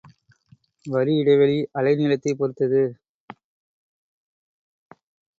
[0.85, 2.81] வரி இடைவெளி அலை நீளத்தைப் பொறுத்தது.